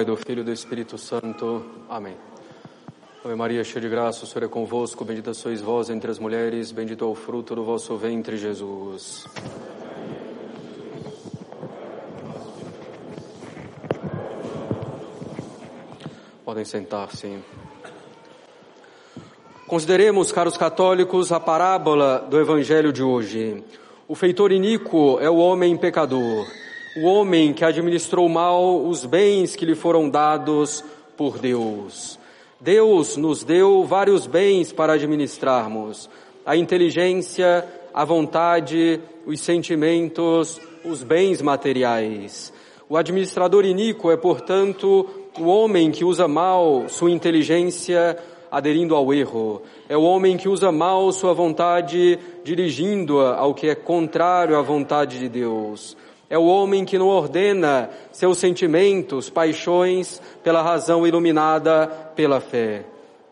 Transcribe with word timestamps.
Pai, 0.00 0.04
do 0.06 0.16
Filho 0.16 0.40
e 0.40 0.44
do 0.44 0.50
Espírito 0.50 0.96
Santo. 0.96 1.62
Amém. 1.86 2.16
Ave 3.22 3.34
Maria, 3.34 3.62
cheia 3.62 3.82
de 3.82 3.88
graça, 3.90 4.24
o 4.24 4.26
Senhor 4.26 4.46
é 4.46 4.48
convosco, 4.48 5.04
bendita 5.04 5.34
sois 5.34 5.60
vós 5.60 5.90
entre 5.90 6.10
as 6.10 6.18
mulheres, 6.18 6.72
bendito 6.72 7.04
é 7.04 7.06
o 7.06 7.14
fruto 7.14 7.54
do 7.54 7.62
vosso 7.62 7.94
ventre, 7.98 8.38
Jesus. 8.38 9.26
Podem 16.46 16.64
sentar-se. 16.64 17.38
Consideremos, 19.66 20.32
caros 20.32 20.56
católicos, 20.56 21.30
a 21.30 21.38
parábola 21.38 22.20
do 22.20 22.40
Evangelho 22.40 22.90
de 22.90 23.02
hoje. 23.02 23.62
O 24.08 24.14
feitor 24.14 24.50
iníquo 24.50 25.18
é 25.20 25.28
o 25.28 25.36
homem 25.36 25.76
pecador 25.76 26.46
o 26.96 27.02
homem 27.02 27.52
que 27.52 27.64
administrou 27.64 28.28
mal 28.28 28.84
os 28.84 29.04
bens 29.04 29.54
que 29.54 29.64
lhe 29.64 29.74
foram 29.74 30.08
dados 30.08 30.84
por 31.16 31.38
Deus. 31.38 32.18
Deus 32.60 33.16
nos 33.16 33.44
deu 33.44 33.84
vários 33.84 34.26
bens 34.26 34.72
para 34.72 34.94
administrarmos: 34.94 36.10
a 36.44 36.56
inteligência, 36.56 37.66
a 37.94 38.04
vontade, 38.04 39.00
os 39.24 39.40
sentimentos, 39.40 40.60
os 40.84 41.02
bens 41.02 41.40
materiais. 41.40 42.52
O 42.88 42.96
administrador 42.96 43.64
iníquo 43.64 44.10
é, 44.10 44.16
portanto, 44.16 45.08
o 45.38 45.44
homem 45.44 45.92
que 45.92 46.04
usa 46.04 46.26
mal 46.26 46.88
sua 46.88 47.10
inteligência 47.10 48.18
aderindo 48.50 48.96
ao 48.96 49.14
erro. 49.14 49.62
É 49.88 49.96
o 49.96 50.02
homem 50.02 50.36
que 50.36 50.48
usa 50.48 50.72
mal 50.72 51.12
sua 51.12 51.32
vontade 51.32 52.18
dirigindo-a 52.42 53.36
ao 53.36 53.54
que 53.54 53.68
é 53.68 53.74
contrário 53.76 54.58
à 54.58 54.62
vontade 54.62 55.20
de 55.20 55.28
Deus. 55.28 55.96
É 56.30 56.38
o 56.38 56.44
homem 56.44 56.84
que 56.84 56.96
não 56.96 57.08
ordena 57.08 57.90
seus 58.12 58.38
sentimentos, 58.38 59.28
paixões, 59.28 60.22
pela 60.44 60.62
razão 60.62 61.04
iluminada 61.04 61.88
pela 62.14 62.40
fé. 62.40 62.84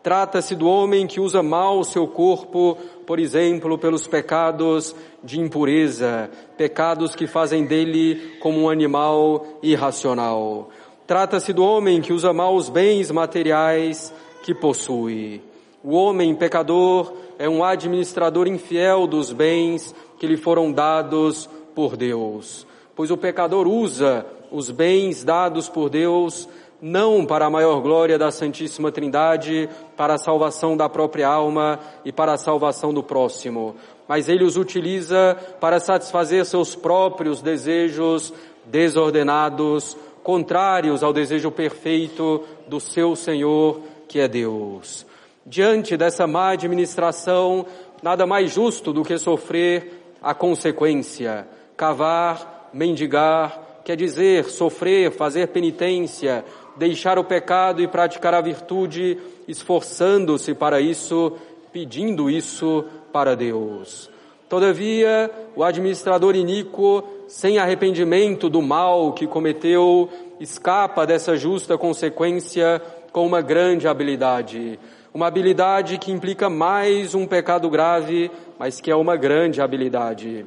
Trata-se 0.03 0.53
do 0.53 0.67
homem 0.67 1.07
que 1.07 1.21
usa 1.21 1.41
mal 1.41 1.79
o 1.79 1.85
seu 1.85 2.05
corpo, 2.05 2.77
por 3.07 3.17
exemplo, 3.17 3.77
pelos 3.77 4.05
pecados 4.05 4.93
de 5.23 5.39
impureza, 5.39 6.29
pecados 6.57 7.15
que 7.15 7.25
fazem 7.25 7.65
dele 7.65 8.37
como 8.41 8.59
um 8.59 8.69
animal 8.69 9.45
irracional. 9.63 10.69
Trata-se 11.07 11.53
do 11.53 11.63
homem 11.63 12.01
que 12.01 12.11
usa 12.11 12.33
mal 12.33 12.53
os 12.53 12.67
bens 12.67 13.11
materiais 13.11 14.13
que 14.43 14.53
possui. 14.53 15.41
O 15.81 15.95
homem 15.95 16.35
pecador 16.35 17.13
é 17.37 17.47
um 17.47 17.63
administrador 17.63 18.45
infiel 18.45 19.07
dos 19.07 19.31
bens 19.31 19.95
que 20.17 20.27
lhe 20.27 20.35
foram 20.35 20.69
dados 20.69 21.49
por 21.73 21.95
Deus 21.95 22.67
pois 22.99 23.11
o 23.11 23.15
pecador 23.15 23.65
usa 23.65 24.25
os 24.51 24.69
bens 24.69 25.23
dados 25.23 25.69
por 25.69 25.89
Deus 25.89 26.49
não 26.81 27.25
para 27.25 27.45
a 27.45 27.49
maior 27.49 27.79
glória 27.79 28.17
da 28.17 28.29
Santíssima 28.29 28.91
Trindade, 28.91 29.69
para 29.95 30.15
a 30.15 30.17
salvação 30.17 30.75
da 30.75 30.89
própria 30.89 31.25
alma 31.25 31.79
e 32.03 32.11
para 32.11 32.33
a 32.33 32.37
salvação 32.37 32.93
do 32.93 33.01
próximo, 33.01 33.77
mas 34.05 34.27
ele 34.27 34.43
os 34.43 34.57
utiliza 34.57 35.37
para 35.61 35.79
satisfazer 35.79 36.45
seus 36.45 36.75
próprios 36.75 37.41
desejos 37.41 38.33
desordenados, 38.65 39.95
contrários 40.21 41.01
ao 41.01 41.13
desejo 41.13 41.49
perfeito 41.51 42.43
do 42.67 42.81
seu 42.81 43.15
Senhor, 43.15 43.79
que 44.09 44.19
é 44.19 44.27
Deus. 44.27 45.05
Diante 45.45 45.95
dessa 45.95 46.27
má 46.27 46.49
administração, 46.49 47.65
nada 48.03 48.27
mais 48.27 48.51
justo 48.51 48.91
do 48.91 49.05
que 49.05 49.17
sofrer 49.17 50.17
a 50.21 50.33
consequência, 50.33 51.47
cavar 51.77 52.58
mendigar, 52.73 53.81
quer 53.83 53.95
dizer 53.95 54.45
sofrer, 54.45 55.11
fazer 55.11 55.47
penitência, 55.47 56.43
deixar 56.75 57.19
o 57.19 57.23
pecado 57.23 57.81
e 57.81 57.87
praticar 57.87 58.33
a 58.33 58.41
virtude, 58.41 59.17
esforçando-se 59.47 60.53
para 60.53 60.79
isso, 60.79 61.33
pedindo 61.71 62.29
isso 62.29 62.85
para 63.11 63.35
Deus. 63.35 64.09
Todavia, 64.47 65.29
o 65.55 65.63
administrador 65.63 66.35
iníquo, 66.35 67.03
sem 67.27 67.59
arrependimento 67.59 68.49
do 68.49 68.61
mal 68.61 69.13
que 69.13 69.27
cometeu, 69.27 70.09
escapa 70.39 71.05
dessa 71.05 71.35
justa 71.35 71.77
consequência 71.77 72.81
com 73.11 73.25
uma 73.25 73.41
grande 73.41 73.87
habilidade. 73.87 74.79
Uma 75.13 75.27
habilidade 75.27 75.97
que 75.97 76.11
implica 76.11 76.49
mais 76.49 77.13
um 77.13 77.27
pecado 77.27 77.69
grave, 77.69 78.31
mas 78.57 78.79
que 78.79 78.89
é 78.89 78.95
uma 78.95 79.15
grande 79.15 79.61
habilidade. 79.61 80.45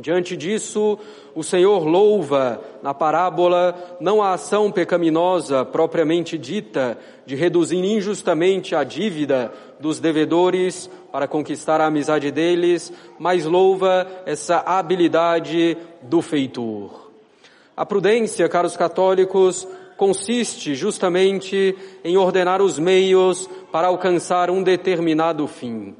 Diante 0.00 0.38
disso, 0.38 0.98
o 1.34 1.44
Senhor 1.44 1.84
louva 1.84 2.62
na 2.82 2.94
parábola 2.94 3.96
não 4.00 4.22
a 4.22 4.32
ação 4.32 4.72
pecaminosa 4.72 5.66
propriamente 5.66 6.38
dita 6.38 6.98
de 7.26 7.34
reduzir 7.34 7.76
injustamente 7.76 8.74
a 8.74 8.84
dívida 8.84 9.52
dos 9.78 10.00
devedores 10.00 10.88
para 11.10 11.28
conquistar 11.28 11.78
a 11.78 11.86
amizade 11.86 12.30
deles, 12.30 12.90
mas 13.18 13.44
louva 13.44 14.06
essa 14.24 14.60
habilidade 14.60 15.76
do 16.00 16.22
feitor. 16.22 17.10
A 17.76 17.84
prudência, 17.84 18.48
caros 18.48 18.78
católicos, 18.78 19.68
consiste 19.98 20.74
justamente 20.74 21.76
em 22.02 22.16
ordenar 22.16 22.62
os 22.62 22.78
meios 22.78 23.46
para 23.70 23.88
alcançar 23.88 24.50
um 24.50 24.62
determinado 24.62 25.46
fim. 25.46 25.94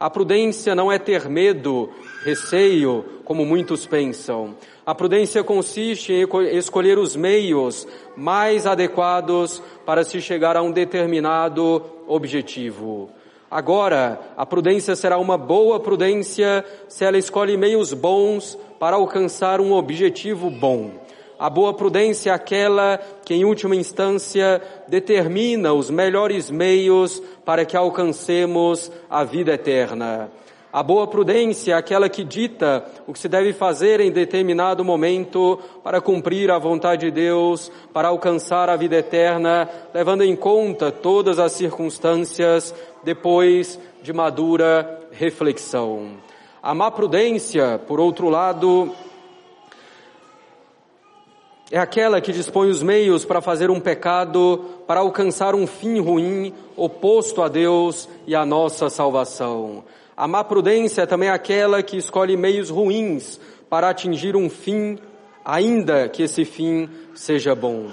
A 0.00 0.10
prudência 0.10 0.74
não 0.74 0.90
é 0.90 0.98
ter 0.98 1.28
medo, 1.28 1.90
receio, 2.24 3.04
como 3.24 3.44
muitos 3.44 3.86
pensam. 3.86 4.54
A 4.84 4.94
prudência 4.94 5.44
consiste 5.44 6.12
em 6.12 6.56
escolher 6.56 6.98
os 6.98 7.14
meios 7.14 7.86
mais 8.16 8.66
adequados 8.66 9.62
para 9.84 10.02
se 10.04 10.20
chegar 10.20 10.56
a 10.56 10.62
um 10.62 10.72
determinado 10.72 11.82
objetivo. 12.06 13.10
Agora, 13.50 14.20
a 14.36 14.44
prudência 14.44 14.96
será 14.96 15.18
uma 15.18 15.36
boa 15.36 15.78
prudência 15.78 16.64
se 16.88 17.04
ela 17.04 17.18
escolhe 17.18 17.56
meios 17.56 17.92
bons 17.92 18.58
para 18.80 18.96
alcançar 18.96 19.60
um 19.60 19.72
objetivo 19.72 20.50
bom. 20.50 20.90
A 21.38 21.50
boa 21.50 21.74
prudência 21.74 22.30
é 22.30 22.32
aquela 22.32 22.98
que, 23.24 23.34
em 23.34 23.44
última 23.44 23.76
instância, 23.76 24.62
determina 24.88 25.72
os 25.72 25.90
melhores 25.90 26.50
meios 26.50 27.22
para 27.44 27.64
que 27.64 27.76
alcancemos 27.76 28.90
a 29.10 29.24
vida 29.24 29.52
eterna. 29.52 30.30
A 30.74 30.82
boa 30.82 31.06
prudência 31.06 31.72
é 31.72 31.76
aquela 31.76 32.08
que 32.08 32.24
dita 32.24 32.84
o 33.06 33.12
que 33.12 33.18
se 33.20 33.28
deve 33.28 33.52
fazer 33.52 34.00
em 34.00 34.10
determinado 34.10 34.84
momento 34.84 35.56
para 35.84 36.00
cumprir 36.00 36.50
a 36.50 36.58
vontade 36.58 37.02
de 37.06 37.10
Deus, 37.12 37.70
para 37.92 38.08
alcançar 38.08 38.68
a 38.68 38.74
vida 38.74 38.96
eterna, 38.96 39.70
levando 39.94 40.24
em 40.24 40.34
conta 40.34 40.90
todas 40.90 41.38
as 41.38 41.52
circunstâncias 41.52 42.74
depois 43.04 43.78
de 44.02 44.12
madura 44.12 45.00
reflexão. 45.12 46.14
A 46.60 46.74
má 46.74 46.90
prudência, 46.90 47.80
por 47.86 48.00
outro 48.00 48.28
lado, 48.28 48.92
é 51.70 51.78
aquela 51.78 52.20
que 52.20 52.32
dispõe 52.32 52.68
os 52.68 52.82
meios 52.82 53.24
para 53.24 53.40
fazer 53.40 53.70
um 53.70 53.78
pecado, 53.78 54.64
para 54.88 54.98
alcançar 54.98 55.54
um 55.54 55.68
fim 55.68 56.00
ruim, 56.00 56.52
oposto 56.76 57.42
a 57.42 57.48
Deus 57.48 58.08
e 58.26 58.34
à 58.34 58.44
nossa 58.44 58.90
salvação. 58.90 59.84
A 60.16 60.28
má 60.28 60.44
prudência 60.44 61.02
é 61.02 61.06
também 61.06 61.28
aquela 61.28 61.82
que 61.82 61.96
escolhe 61.96 62.36
meios 62.36 62.70
ruins 62.70 63.40
para 63.68 63.88
atingir 63.88 64.36
um 64.36 64.48
fim, 64.48 64.96
ainda 65.44 66.08
que 66.08 66.22
esse 66.22 66.44
fim 66.44 66.88
seja 67.14 67.54
bom. 67.54 67.88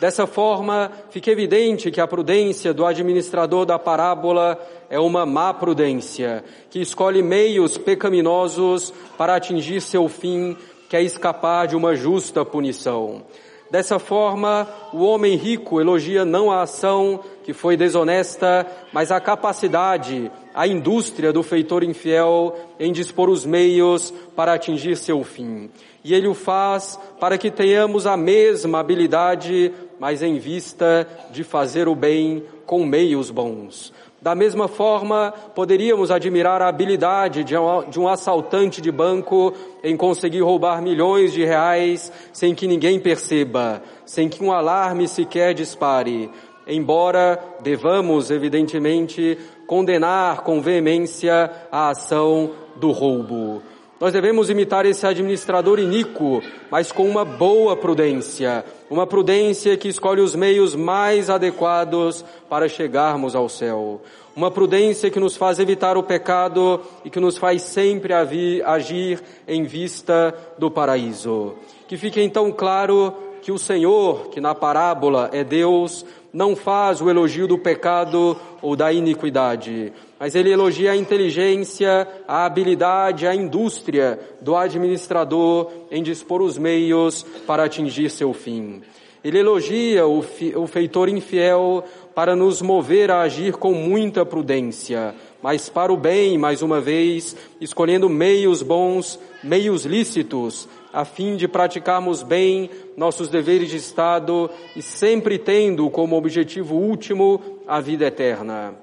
Dessa 0.00 0.26
forma, 0.26 0.90
fica 1.10 1.30
evidente 1.30 1.90
que 1.90 2.00
a 2.00 2.08
prudência 2.08 2.74
do 2.74 2.84
administrador 2.84 3.66
da 3.66 3.78
parábola 3.78 4.58
é 4.88 4.98
uma 4.98 5.24
má 5.24 5.54
prudência, 5.54 6.42
que 6.70 6.80
escolhe 6.80 7.22
meios 7.22 7.78
pecaminosos 7.78 8.92
para 9.16 9.36
atingir 9.36 9.80
seu 9.80 10.08
fim, 10.08 10.56
que 10.88 10.96
é 10.96 11.02
escapar 11.02 11.68
de 11.68 11.76
uma 11.76 11.94
justa 11.94 12.44
punição. 12.44 13.22
Dessa 13.70 14.00
forma, 14.00 14.66
o 14.92 15.04
homem 15.04 15.36
rico 15.36 15.80
elogia 15.80 16.24
não 16.24 16.50
a 16.50 16.62
ação 16.62 17.20
que 17.44 17.52
foi 17.52 17.76
desonesta, 17.76 18.66
mas 18.92 19.12
a 19.12 19.20
capacidade, 19.20 20.32
a 20.54 20.66
indústria 20.66 21.32
do 21.32 21.42
feitor 21.42 21.82
infiel 21.82 22.56
em 22.78 22.92
dispor 22.92 23.28
os 23.28 23.44
meios 23.46 24.12
para 24.34 24.54
atingir 24.54 24.96
seu 24.96 25.22
fim. 25.22 25.70
E 26.02 26.14
ele 26.14 26.28
o 26.28 26.34
faz 26.34 26.98
para 27.18 27.36
que 27.36 27.50
tenhamos 27.50 28.06
a 28.06 28.16
mesma 28.16 28.80
habilidade, 28.80 29.72
mas 29.98 30.22
em 30.22 30.38
vista 30.38 31.06
de 31.30 31.44
fazer 31.44 31.88
o 31.88 31.94
bem 31.94 32.42
com 32.66 32.84
meios 32.84 33.30
bons. 33.30 33.92
Da 34.22 34.34
mesma 34.34 34.68
forma, 34.68 35.32
poderíamos 35.54 36.10
admirar 36.10 36.60
a 36.60 36.68
habilidade 36.68 37.42
de 37.42 37.98
um 37.98 38.06
assaltante 38.06 38.80
de 38.80 38.92
banco 38.92 39.54
em 39.82 39.96
conseguir 39.96 40.42
roubar 40.42 40.82
milhões 40.82 41.32
de 41.32 41.42
reais 41.42 42.12
sem 42.30 42.54
que 42.54 42.66
ninguém 42.66 43.00
perceba, 43.00 43.82
sem 44.04 44.28
que 44.28 44.44
um 44.44 44.52
alarme 44.52 45.08
sequer 45.08 45.54
dispare. 45.54 46.30
Embora 46.66 47.42
devamos, 47.62 48.30
evidentemente, 48.30 49.38
condenar 49.70 50.40
com 50.42 50.60
veemência 50.60 51.48
a 51.70 51.90
ação 51.90 52.50
do 52.74 52.90
roubo. 52.90 53.62
Nós 54.00 54.12
devemos 54.12 54.50
imitar 54.50 54.84
esse 54.84 55.06
administrador 55.06 55.78
iníquo, 55.78 56.42
mas 56.68 56.90
com 56.90 57.08
uma 57.08 57.24
boa 57.24 57.76
prudência, 57.76 58.64
uma 58.90 59.06
prudência 59.06 59.76
que 59.76 59.86
escolhe 59.86 60.20
os 60.20 60.34
meios 60.34 60.74
mais 60.74 61.30
adequados 61.30 62.24
para 62.48 62.68
chegarmos 62.68 63.36
ao 63.36 63.48
céu. 63.48 64.00
Uma 64.34 64.50
prudência 64.50 65.08
que 65.08 65.20
nos 65.20 65.36
faz 65.36 65.60
evitar 65.60 65.96
o 65.96 66.02
pecado 66.02 66.80
e 67.04 67.10
que 67.10 67.20
nos 67.20 67.38
faz 67.38 67.62
sempre 67.62 68.12
agir 68.12 69.22
em 69.46 69.62
vista 69.62 70.34
do 70.58 70.68
paraíso. 70.68 71.54
Que 71.86 71.96
fique 71.96 72.20
então 72.20 72.50
claro 72.50 73.14
que 73.40 73.52
o 73.52 73.58
Senhor, 73.58 74.30
que 74.30 74.40
na 74.40 74.54
parábola 74.54 75.30
é 75.32 75.42
Deus, 75.44 76.04
não 76.32 76.54
faz 76.54 77.00
o 77.00 77.10
elogio 77.10 77.46
do 77.46 77.58
pecado 77.58 78.36
ou 78.62 78.76
da 78.76 78.92
iniquidade, 78.92 79.92
mas 80.18 80.34
ele 80.34 80.50
elogia 80.50 80.92
a 80.92 80.96
inteligência, 80.96 82.06
a 82.26 82.44
habilidade, 82.44 83.26
a 83.26 83.34
indústria 83.34 84.18
do 84.40 84.56
administrador 84.56 85.70
em 85.90 86.02
dispor 86.02 86.42
os 86.42 86.56
meios 86.58 87.24
para 87.46 87.64
atingir 87.64 88.10
seu 88.10 88.32
fim. 88.32 88.82
Ele 89.22 89.38
elogia 89.38 90.06
o, 90.06 90.24
o 90.56 90.66
feitor 90.66 91.08
infiel 91.08 91.84
para 92.14 92.34
nos 92.34 92.62
mover 92.62 93.10
a 93.10 93.20
agir 93.20 93.54
com 93.54 93.74
muita 93.74 94.24
prudência, 94.24 95.14
mas 95.42 95.68
para 95.68 95.92
o 95.92 95.96
bem, 95.96 96.38
mais 96.38 96.62
uma 96.62 96.80
vez, 96.80 97.36
escolhendo 97.60 98.08
meios 98.08 98.62
bons, 98.62 99.18
meios 99.42 99.84
lícitos, 99.84 100.68
a 100.92 101.04
fim 101.04 101.36
de 101.36 101.46
praticarmos 101.46 102.22
bem 102.22 102.70
nossos 102.96 103.28
deveres 103.28 103.70
de 103.70 103.76
Estado 103.76 104.50
e 104.74 104.82
sempre 104.82 105.38
tendo 105.38 105.88
como 105.90 106.16
objetivo 106.16 106.76
último 106.76 107.40
a 107.66 107.80
vida 107.80 108.06
eterna. 108.06 108.74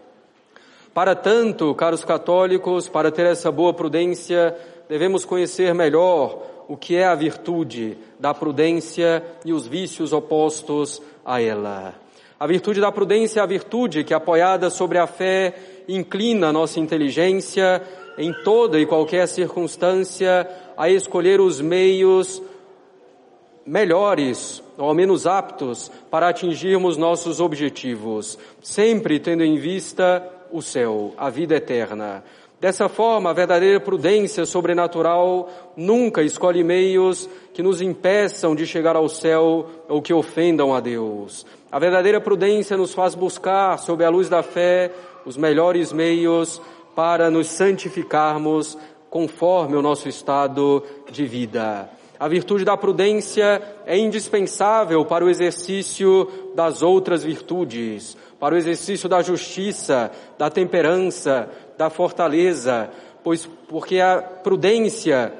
Para 0.94 1.15
tanto, 1.15 1.75
caros 1.75 2.04
católicos, 2.04 2.89
para 2.89 3.12
ter 3.12 3.25
essa 3.25 3.51
boa 3.51 3.74
prudência, 3.74 4.56
devemos 4.89 5.25
conhecer 5.25 5.74
melhor 5.74 6.42
o 6.68 6.75
que 6.75 6.95
é 6.95 7.06
a 7.06 7.15
virtude 7.15 7.98
da 8.19 8.33
prudência 8.33 9.24
e 9.45 9.54
os 9.54 9.68
vícios 9.68 10.12
opostos 10.12 11.01
a 11.25 11.42
ela. 11.42 11.94
A 12.39 12.45
virtude 12.45 12.81
da 12.81 12.92
prudência 12.92 13.39
é 13.39 13.44
a 13.44 13.48
virtude 13.48 14.04
que, 14.04 14.13
apoiada 14.13 14.69
sobre 14.69 14.98
a 14.98 15.07
fé, 15.07 15.56
inclina 15.88 16.51
nossa 16.51 16.80
inteligência 16.80 17.81
em 18.18 18.33
toda 18.44 18.80
e 18.80 18.86
qualquer 18.86 19.27
circunstância 19.27 20.48
a 20.78 20.90
escolher 20.90 21.42
os 21.42 21.60
meios 21.60 22.42
melhores, 23.66 24.64
ou 24.78 24.88
ao 24.88 24.94
menos 24.94 25.28
aptos, 25.28 25.92
para 26.10 26.30
atingirmos 26.30 26.96
nossos 26.96 27.42
objetivos, 27.42 28.38
sempre 28.62 29.20
tendo 29.20 29.44
em 29.44 29.58
vista 29.58 30.24
o 30.52 30.62
céu, 30.62 31.14
a 31.18 31.30
vida 31.30 31.56
eterna. 31.56 32.24
Dessa 32.60 32.90
forma, 32.90 33.30
a 33.30 33.34
verdadeira 33.34 33.80
prudência 33.80 34.46
sobrenatural 34.46 35.50
nunca 35.76 36.24
escolhe 36.24 36.64
meios 36.64 37.30
que 37.54 37.62
nos 37.62 37.82
impeçam 37.82 38.56
de 38.56 38.66
chegar 38.66 38.96
ao 38.96 39.08
céu 39.10 39.68
ou 39.88 40.02
que 40.02 40.14
ofendam 40.14 40.74
a 40.74 40.80
Deus. 40.80 41.46
A 41.72 41.78
verdadeira 41.78 42.20
prudência 42.20 42.76
nos 42.76 42.94
faz 42.94 43.14
buscar, 43.14 43.78
sob 43.78 44.04
a 44.04 44.10
luz 44.10 44.28
da 44.28 44.42
fé, 44.42 44.92
os 45.24 45.38
melhores 45.38 45.92
meios 45.92 46.60
para 46.96 47.30
nos 47.30 47.48
santificarmos 47.48 48.76
conforme 49.18 49.75
o 49.75 49.81
nosso 49.81 50.08
estado 50.08 50.84
de 51.12 51.25
vida. 51.25 51.90
A 52.19 52.28
virtude 52.28 52.64
da 52.64 52.78
prudência 52.78 53.60
é 53.84 53.98
indispensável 53.98 55.04
para 55.06 55.25
o 55.25 55.30
exercício 55.30 56.30
das 56.54 56.84
outras 56.84 57.24
virtudes, 57.24 58.16
para 58.40 58.54
o 58.54 58.58
exercício 58.60 59.10
da 59.10 59.24
justiça, 59.24 60.12
da 60.38 60.52
temperança, 60.52 61.50
da 61.80 61.90
fortaleza, 61.90 62.92
pois 63.24 63.50
porque 63.68 64.00
a 64.00 64.22
prudência 64.22 65.34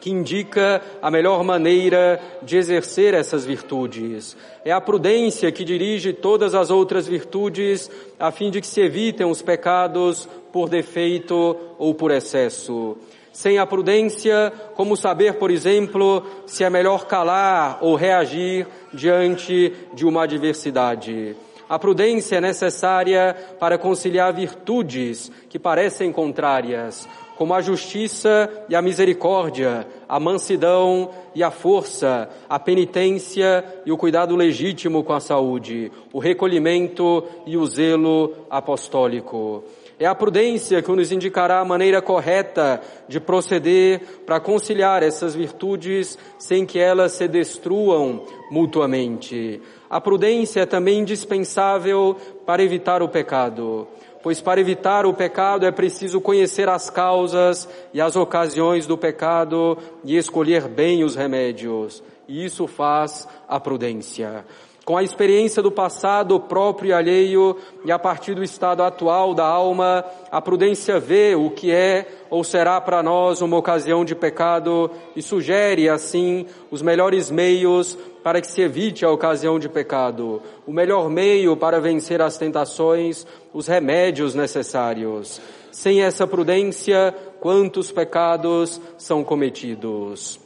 que 0.00 0.10
indica 0.10 0.82
a 1.00 1.08
melhor 1.08 1.44
maneira 1.44 2.20
de 2.42 2.56
exercer 2.56 3.14
essas 3.14 3.44
virtudes. 3.44 4.36
É 4.64 4.72
a 4.72 4.80
prudência 4.80 5.52
que 5.52 5.64
dirige 5.64 6.12
todas 6.12 6.52
as 6.52 6.68
outras 6.68 7.06
virtudes 7.06 7.88
a 8.18 8.32
fim 8.32 8.50
de 8.50 8.60
que 8.60 8.66
se 8.66 8.80
evitem 8.80 9.24
os 9.24 9.40
pecados 9.40 10.28
por 10.54 10.68
defeito 10.68 11.56
ou 11.76 11.92
por 11.96 12.12
excesso. 12.12 12.96
Sem 13.32 13.58
a 13.58 13.66
prudência, 13.66 14.52
como 14.76 14.96
saber, 14.96 15.34
por 15.34 15.50
exemplo, 15.50 16.24
se 16.46 16.62
é 16.62 16.70
melhor 16.70 17.06
calar 17.06 17.78
ou 17.80 17.96
reagir 17.96 18.64
diante 18.92 19.72
de 19.92 20.06
uma 20.06 20.22
adversidade. 20.22 21.34
A 21.68 21.76
prudência 21.76 22.36
é 22.36 22.40
necessária 22.40 23.34
para 23.58 23.76
conciliar 23.76 24.32
virtudes 24.32 25.28
que 25.48 25.58
parecem 25.58 26.12
contrárias, 26.12 27.08
como 27.36 27.52
a 27.52 27.60
justiça 27.60 28.48
e 28.68 28.76
a 28.76 28.82
misericórdia, 28.82 29.84
a 30.08 30.20
mansidão 30.20 31.10
e 31.34 31.42
a 31.42 31.50
força, 31.50 32.30
a 32.48 32.60
penitência 32.60 33.64
e 33.84 33.90
o 33.90 33.96
cuidado 33.96 34.36
legítimo 34.36 35.02
com 35.02 35.14
a 35.14 35.18
saúde, 35.18 35.90
o 36.12 36.20
recolhimento 36.20 37.24
e 37.44 37.56
o 37.56 37.66
zelo 37.66 38.46
apostólico. 38.48 39.64
É 40.04 40.06
a 40.06 40.14
prudência 40.14 40.82
que 40.82 40.92
nos 40.92 41.10
indicará 41.10 41.60
a 41.60 41.64
maneira 41.64 42.02
correta 42.02 42.78
de 43.08 43.18
proceder 43.18 44.02
para 44.26 44.38
conciliar 44.38 45.02
essas 45.02 45.34
virtudes 45.34 46.18
sem 46.38 46.66
que 46.66 46.78
elas 46.78 47.12
se 47.12 47.26
destruam 47.26 48.22
mutuamente. 48.50 49.62
A 49.88 50.02
prudência 50.02 50.60
é 50.60 50.66
também 50.66 50.98
indispensável 50.98 52.18
para 52.44 52.62
evitar 52.62 53.02
o 53.02 53.08
pecado, 53.08 53.88
pois 54.22 54.42
para 54.42 54.60
evitar 54.60 55.06
o 55.06 55.14
pecado 55.14 55.64
é 55.64 55.70
preciso 55.70 56.20
conhecer 56.20 56.68
as 56.68 56.90
causas 56.90 57.66
e 57.94 57.98
as 57.98 58.14
ocasiões 58.14 58.86
do 58.86 58.98
pecado 58.98 59.78
e 60.04 60.18
escolher 60.18 60.68
bem 60.68 61.02
os 61.02 61.16
remédios. 61.16 62.02
E 62.28 62.44
isso 62.44 62.66
faz 62.66 63.26
a 63.48 63.58
prudência 63.58 64.44
com 64.84 64.96
a 64.96 65.02
experiência 65.02 65.62
do 65.62 65.70
passado 65.70 66.38
próprio 66.38 66.90
e 66.90 66.92
alheio 66.92 67.56
e 67.84 67.90
a 67.90 67.98
partir 67.98 68.34
do 68.34 68.44
estado 68.44 68.82
atual 68.82 69.32
da 69.32 69.46
alma, 69.46 70.04
a 70.30 70.40
prudência 70.42 71.00
vê 71.00 71.34
o 71.34 71.50
que 71.50 71.72
é 71.72 72.06
ou 72.28 72.44
será 72.44 72.80
para 72.80 73.02
nós 73.02 73.40
uma 73.40 73.56
ocasião 73.56 74.04
de 74.04 74.14
pecado 74.14 74.90
e 75.16 75.22
sugere 75.22 75.88
assim 75.88 76.46
os 76.70 76.82
melhores 76.82 77.30
meios 77.30 77.96
para 78.22 78.40
que 78.40 78.46
se 78.46 78.60
evite 78.60 79.04
a 79.04 79.10
ocasião 79.10 79.58
de 79.58 79.68
pecado, 79.68 80.40
o 80.66 80.72
melhor 80.72 81.10
meio 81.10 81.56
para 81.56 81.80
vencer 81.80 82.22
as 82.22 82.38
tentações, 82.38 83.26
os 83.52 83.66
remédios 83.66 84.34
necessários. 84.34 85.40
Sem 85.70 86.02
essa 86.02 86.26
prudência, 86.26 87.14
quantos 87.40 87.92
pecados 87.92 88.80
são 88.96 89.22
cometidos? 89.22 90.43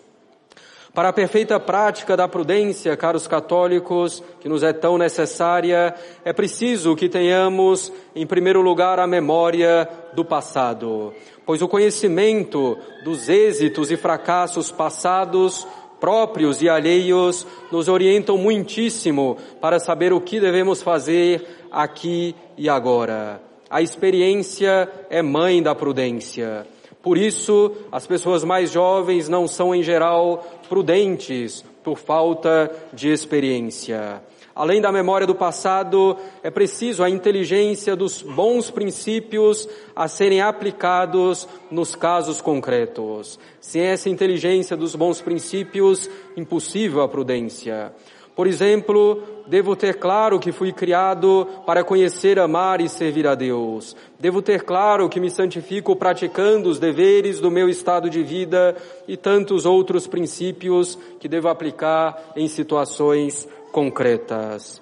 Para 0.95 1.11
a 1.11 1.13
perfeita 1.13 1.61
prática 1.61 2.17
da 2.17 2.27
prudência, 2.27 2.97
caros 2.97 3.27
católicos, 3.27 4.23
que 4.41 4.49
nos 4.49 4.63
é 4.63 4.73
tão 4.73 4.97
necessária, 4.97 5.95
é 6.25 6.33
preciso 6.33 6.97
que 6.97 7.09
tenhamos, 7.09 7.93
em 8.17 8.27
primeiro 8.27 8.63
lugar, 8.63 8.99
a 8.99 9.07
memória 9.07 9.89
do 10.15 10.25
passado, 10.25 11.13
pois 11.45 11.63
o 11.63 11.69
conhecimento 11.69 12.77
dos 13.05 13.29
êxitos 13.29 13.91
e 13.91 13.97
fracassos 13.97 14.73
passados, 14.73 15.67
próprios 16.01 16.63
e 16.63 16.69
alheios, 16.69 17.47
nos 17.71 17.89
orientam 17.89 18.39
muitíssimo 18.39 19.37
para 19.61 19.79
saber 19.79 20.13
o 20.13 20.21
que 20.21 20.41
devemos 20.41 20.83
fazer 20.83 21.47
aqui 21.71 22.35
e 22.57 22.69
agora. 22.69 23.43
A 23.69 23.83
experiência 23.83 24.89
é 25.11 25.21
mãe 25.21 25.63
da 25.63 25.75
prudência. 25.75 26.67
Por 27.09 27.17
isso, 27.17 27.73
as 27.91 28.07
pessoas 28.07 28.45
mais 28.45 28.71
jovens 28.71 29.31
não 29.31 29.49
são, 29.49 29.75
em 29.75 29.83
geral, 29.83 30.47
prudentes 30.69 31.65
por 31.83 31.97
falta 31.97 32.71
de 32.93 33.09
experiência. 33.09 34.23
Além 34.55 34.79
da 34.79 34.93
memória 34.93 35.27
do 35.27 35.35
passado, 35.35 36.19
é 36.43 36.51
preciso 36.51 37.03
a 37.03 37.09
inteligência 37.09 37.97
dos 37.97 38.21
bons 38.21 38.71
princípios 38.71 39.67
a 39.97 40.07
serem 40.07 40.43
aplicados 40.43 41.49
nos 41.71 41.97
casos 41.97 42.43
concretos. 42.43 43.41
Sem 43.59 43.81
essa 43.81 44.11
inteligência 44.11 44.77
dos 44.77 44.95
bons 44.95 45.23
princípios, 45.23 46.11
impossível 46.37 47.01
a 47.01 47.09
prudência. 47.09 47.91
Por 48.39 48.47
exemplo, 48.47 49.21
devo 49.49 49.75
ter 49.75 49.99
claro 49.99 50.39
que 50.39 50.53
fui 50.53 50.73
criado 50.73 51.45
para 51.67 51.83
conhecer, 51.83 52.39
amar 52.39 52.81
e 52.81 52.89
servir 52.89 53.27
a 53.27 53.35
Deus. 53.35 53.97
Devo 54.17 54.41
ter 54.41 54.63
claro 54.63 55.09
que 55.09 55.19
me 55.19 55.29
santifico 55.29 55.97
praticando 55.97 56.71
os 56.71 56.79
deveres 56.79 57.41
do 57.41 57.51
meu 57.51 57.69
estado 57.69 58.09
de 58.09 58.23
vida 58.23 58.77
e 59.09 59.17
tantos 59.17 59.67
outros 59.67 60.07
princípios 60.07 60.97
que 61.19 61.27
devo 61.27 61.49
aplicar 61.49 62.31
em 62.37 62.47
situações 62.47 63.49
concretas. 63.73 64.81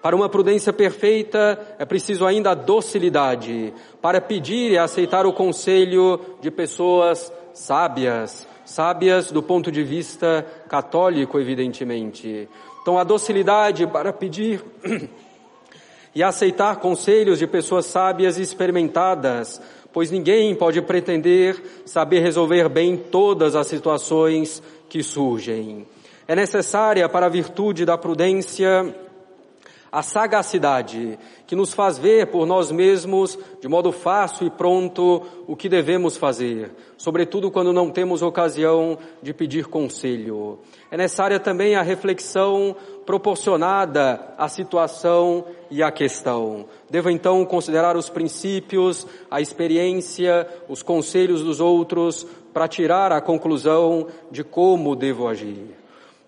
Para 0.00 0.16
uma 0.16 0.30
prudência 0.30 0.72
perfeita 0.72 1.76
é 1.78 1.84
preciso 1.84 2.24
ainda 2.24 2.52
a 2.52 2.54
docilidade 2.54 3.74
para 4.00 4.22
pedir 4.22 4.72
e 4.72 4.78
aceitar 4.78 5.26
o 5.26 5.34
conselho 5.34 6.18
de 6.40 6.50
pessoas 6.50 7.30
sábias, 7.52 8.48
sábias 8.64 9.30
do 9.30 9.42
ponto 9.42 9.70
de 9.70 9.82
vista 9.82 10.46
católico, 10.68 11.38
evidentemente. 11.38 12.48
Então, 12.82 12.98
a 12.98 13.04
docilidade 13.04 13.86
para 13.86 14.12
pedir 14.12 14.64
e 16.14 16.22
aceitar 16.22 16.76
conselhos 16.76 17.38
de 17.38 17.46
pessoas 17.46 17.86
sábias 17.86 18.38
e 18.38 18.42
experimentadas 18.42 19.60
pois 19.94 20.10
ninguém 20.10 20.56
pode 20.56 20.82
pretender 20.82 21.62
saber 21.86 22.18
resolver 22.18 22.68
bem 22.68 22.96
todas 22.96 23.54
as 23.54 23.68
situações 23.68 24.60
que 24.88 25.04
surgem. 25.04 25.86
É 26.26 26.34
necessária 26.34 27.08
para 27.08 27.26
a 27.26 27.28
virtude 27.28 27.84
da 27.84 27.96
prudência 27.96 28.92
a 29.94 30.02
sagacidade, 30.02 31.16
que 31.46 31.54
nos 31.54 31.72
faz 31.72 31.96
ver 31.96 32.26
por 32.26 32.44
nós 32.44 32.72
mesmos, 32.72 33.38
de 33.60 33.68
modo 33.68 33.92
fácil 33.92 34.48
e 34.48 34.50
pronto, 34.50 35.22
o 35.46 35.54
que 35.54 35.68
devemos 35.68 36.16
fazer, 36.16 36.72
sobretudo 36.96 37.48
quando 37.48 37.72
não 37.72 37.88
temos 37.88 38.20
ocasião 38.20 38.98
de 39.22 39.32
pedir 39.32 39.66
conselho. 39.66 40.58
É 40.90 40.96
necessária 40.96 41.38
também 41.38 41.76
a 41.76 41.82
reflexão 41.82 42.74
proporcionada 43.06 44.34
à 44.36 44.48
situação 44.48 45.44
e 45.70 45.80
à 45.80 45.92
questão. 45.92 46.66
Devo 46.90 47.08
então 47.08 47.44
considerar 47.44 47.96
os 47.96 48.10
princípios, 48.10 49.06
a 49.30 49.40
experiência, 49.40 50.44
os 50.68 50.82
conselhos 50.82 51.40
dos 51.44 51.60
outros 51.60 52.26
para 52.52 52.66
tirar 52.66 53.12
a 53.12 53.20
conclusão 53.20 54.08
de 54.28 54.42
como 54.42 54.96
devo 54.96 55.28
agir. 55.28 55.83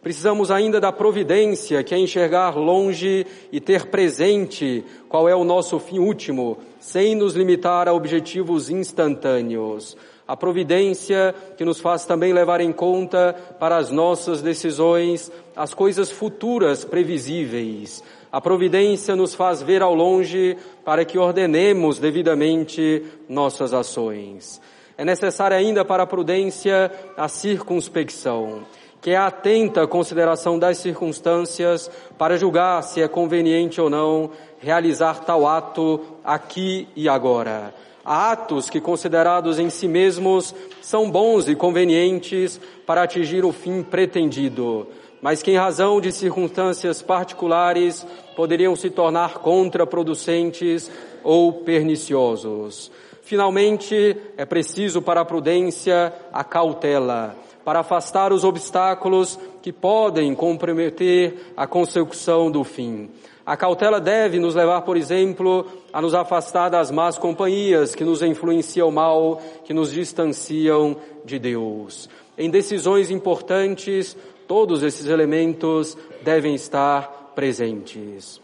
Precisamos 0.07 0.53
ainda 0.53 0.81
da 0.81 0.93
providência, 0.93 1.83
que 1.83 1.93
é 1.93 1.99
enxergar 1.99 2.57
longe 2.57 3.27
e 3.51 3.61
ter 3.61 3.87
presente 3.87 4.85
qual 5.09 5.29
é 5.29 5.35
o 5.35 5.43
nosso 5.43 5.81
fim 5.81 5.99
último, 5.99 6.59
sem 6.79 7.17
nos 7.17 7.35
limitar 7.35 7.89
a 7.89 7.93
objetivos 7.93 8.71
instantâneos. 8.71 9.97
A 10.25 10.37
providência 10.37 11.35
que 11.57 11.65
nos 11.65 11.81
faz 11.81 12.05
também 12.05 12.33
levar 12.33 12.61
em 12.61 12.71
conta 12.71 13.35
para 13.59 13.77
as 13.77 13.91
nossas 13.91 14.41
decisões 14.41 15.29
as 15.57 15.75
coisas 15.75 16.09
futuras 16.09 16.85
previsíveis. 16.85 18.01
A 18.31 18.41
providência 18.41 19.17
nos 19.17 19.35
faz 19.35 19.61
ver 19.61 19.83
ao 19.83 19.93
longe 19.93 20.57
para 20.85 21.05
que 21.05 21.19
ordenemos 21.19 21.99
devidamente 21.99 23.03
nossas 23.29 23.75
ações. 23.75 24.61
É 24.97 25.05
necessária 25.05 25.57
ainda 25.57 25.85
para 25.85 26.05
a 26.05 26.07
prudência 26.07 26.93
a 27.17 27.27
circunspecção 27.27 28.63
que 29.07 29.13
é 29.13 29.17
atenta 29.17 29.87
consideração 29.87 30.59
das 30.59 30.79
circunstâncias 30.79 31.89
para 32.19 32.37
julgar 32.37 32.83
se 32.83 33.01
é 33.01 33.07
conveniente 33.07 33.81
ou 33.81 33.89
não 33.89 34.33
realizar 34.59 35.21
tal 35.21 35.47
ato 35.47 36.01
aqui 36.25 36.89
e 36.97 37.09
agora. 37.09 37.73
Há 38.05 38.33
atos 38.33 38.69
que, 38.69 38.81
considerados 38.81 39.61
em 39.61 39.71
si 39.71 39.87
mesmos, 39.87 40.53
são 40.83 41.09
bons 41.09 41.47
e 41.47 41.55
convenientes 41.55 42.61
para 42.85 43.05
atingir 43.05 43.45
o 43.45 43.53
fim 43.53 43.81
pretendido, 43.81 44.89
mas 45.23 45.41
que, 45.41 45.53
em 45.53 45.57
razão 45.57 46.01
de 46.01 46.11
circunstâncias 46.11 47.01
particulares, 47.01 48.05
poderiam 48.35 48.75
se 48.75 48.91
tornar 48.91 49.35
contraproducentes 49.35 50.91
ou 51.23 51.53
perniciosos. 51.53 52.91
Finalmente, 53.23 54.17
é 54.37 54.45
preciso 54.45 55.01
para 55.01 55.21
a 55.21 55.25
prudência 55.25 56.13
a 56.33 56.43
cautela 56.43 57.37
para 57.67 57.81
afastar 57.81 58.33
os 58.33 58.45
obstáculos 58.45 59.37
que 59.61 59.73
podem 59.73 60.33
comprometer 60.37 61.53
a 61.57 61.67
consecução 61.67 62.49
do 62.49 62.63
fim. 62.63 63.11
A 63.45 63.57
cautela 63.57 64.01
deve 64.01 64.39
nos 64.39 64.55
levar, 64.55 64.83
por 64.83 64.97
exemplo, 64.97 65.67
a 65.93 66.01
nos 66.01 66.15
afastar 66.15 66.69
das 66.69 66.93
más 66.93 67.19
companhias 67.19 67.93
que 67.93 68.05
nos 68.05 68.23
influenciam 68.23 68.93
mal, 68.93 69.43
que 69.65 69.75
nos 69.75 69.91
distanciam 69.91 70.97
de 71.25 71.41
Deus. 71.41 72.09
Em 72.39 72.49
decisões 72.49 73.11
importantes, 73.11 74.17
todos 74.47 74.85
esses 74.85 75.07
elementos 75.07 75.99
devem 76.23 76.55
estar 76.55 77.33
presentes. 77.35 78.41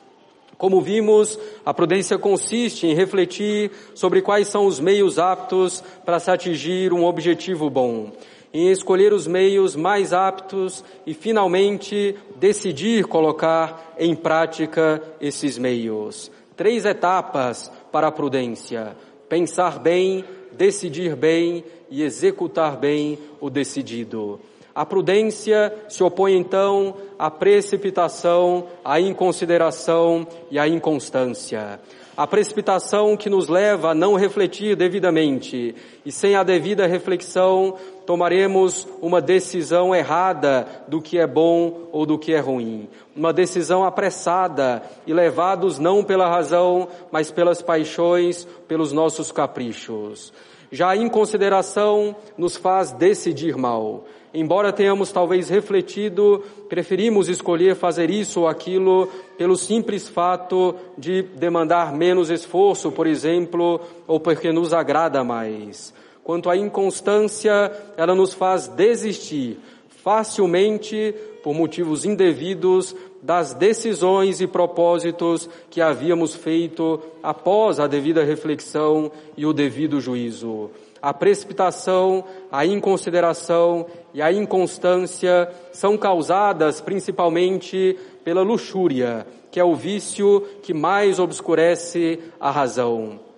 Como 0.58 0.80
vimos, 0.80 1.38
a 1.64 1.72
prudência 1.72 2.18
consiste 2.18 2.88
em 2.88 2.94
refletir 2.94 3.70
sobre 3.94 4.20
quais 4.20 4.48
são 4.48 4.66
os 4.66 4.80
meios 4.80 5.16
aptos 5.16 5.80
para 6.04 6.18
se 6.18 6.28
atingir 6.28 6.92
um 6.92 7.04
objetivo 7.04 7.70
bom 7.70 8.10
em 8.52 8.70
escolher 8.70 9.12
os 9.12 9.26
meios 9.26 9.74
mais 9.74 10.12
aptos 10.12 10.84
e 11.06 11.14
finalmente 11.14 12.16
decidir 12.36 13.06
colocar 13.06 13.94
em 13.98 14.14
prática 14.14 15.02
esses 15.20 15.56
meios. 15.56 16.30
Três 16.56 16.84
etapas 16.84 17.72
para 17.90 18.08
a 18.08 18.12
prudência: 18.12 18.96
pensar 19.28 19.78
bem, 19.78 20.24
decidir 20.52 21.16
bem 21.16 21.64
e 21.90 22.02
executar 22.02 22.76
bem 22.76 23.18
o 23.40 23.48
decidido. 23.48 24.38
A 24.74 24.86
prudência 24.86 25.72
se 25.88 26.02
opõe 26.02 26.34
então 26.34 26.96
à 27.18 27.30
precipitação, 27.30 28.68
à 28.82 28.98
inconsideração 28.98 30.26
e 30.50 30.58
à 30.58 30.66
inconstância. 30.66 31.78
A 32.22 32.26
precipitação 32.28 33.16
que 33.16 33.28
nos 33.28 33.48
leva 33.48 33.90
a 33.90 33.94
não 33.96 34.14
refletir 34.14 34.76
devidamente 34.76 35.74
e 36.06 36.12
sem 36.12 36.36
a 36.36 36.44
devida 36.44 36.86
reflexão 36.86 37.74
tomaremos 38.06 38.86
uma 39.00 39.20
decisão 39.20 39.92
errada 39.92 40.64
do 40.86 41.02
que 41.02 41.18
é 41.18 41.26
bom 41.26 41.88
ou 41.90 42.06
do 42.06 42.16
que 42.16 42.32
é 42.32 42.38
ruim. 42.38 42.88
Uma 43.16 43.32
decisão 43.32 43.82
apressada 43.82 44.84
e 45.04 45.12
levados 45.12 45.80
não 45.80 46.04
pela 46.04 46.28
razão, 46.28 46.86
mas 47.10 47.32
pelas 47.32 47.60
paixões, 47.60 48.46
pelos 48.68 48.92
nossos 48.92 49.32
caprichos. 49.32 50.32
Já 50.70 50.90
a 50.90 50.96
inconsideração 50.96 52.14
nos 52.38 52.56
faz 52.56 52.92
decidir 52.92 53.56
mal. 53.56 54.04
Embora 54.34 54.72
tenhamos 54.72 55.12
talvez 55.12 55.50
refletido, 55.50 56.42
preferimos 56.66 57.28
escolher 57.28 57.76
fazer 57.76 58.08
isso 58.08 58.40
ou 58.40 58.48
aquilo 58.48 59.06
pelo 59.36 59.56
simples 59.56 60.08
fato 60.08 60.74
de 60.96 61.20
demandar 61.22 61.92
menos 61.92 62.30
esforço, 62.30 62.90
por 62.90 63.06
exemplo, 63.06 63.78
ou 64.06 64.18
porque 64.18 64.50
nos 64.50 64.72
agrada 64.72 65.22
mais. 65.22 65.92
Quanto 66.24 66.48
à 66.48 66.56
inconstância, 66.56 67.70
ela 67.96 68.14
nos 68.14 68.32
faz 68.32 68.68
desistir. 68.68 69.58
Facilmente, 70.02 71.14
por 71.42 71.54
motivos 71.54 72.04
indevidos, 72.04 72.94
das 73.20 73.54
decisões 73.54 74.40
e 74.40 74.46
propósitos 74.46 75.48
que 75.70 75.80
havíamos 75.80 76.34
feito 76.34 77.00
após 77.22 77.78
a 77.78 77.86
devida 77.86 78.24
reflexão 78.24 79.10
e 79.36 79.46
o 79.46 79.52
devido 79.52 80.00
juízo. 80.00 80.70
A 81.00 81.12
precipitação, 81.12 82.24
a 82.50 82.64
inconsideração 82.64 83.86
e 84.14 84.22
a 84.22 84.32
inconstância 84.32 85.50
são 85.72 85.96
causadas 85.96 86.80
principalmente 86.80 87.98
pela 88.24 88.42
luxúria, 88.42 89.26
que 89.50 89.58
é 89.58 89.64
o 89.64 89.74
vício 89.74 90.46
que 90.62 90.72
mais 90.72 91.18
obscurece 91.18 92.20
a 92.38 92.50
razão 92.50 93.31